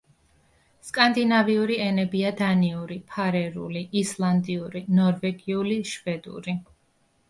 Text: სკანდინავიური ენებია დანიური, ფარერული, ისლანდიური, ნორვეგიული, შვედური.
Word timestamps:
სკანდინავიური 0.87 1.77
ენებია 1.89 2.33
დანიური, 2.41 2.99
ფარერული, 3.13 3.87
ისლანდიური, 4.05 4.87
ნორვეგიული, 5.01 5.83
შვედური. 5.97 6.63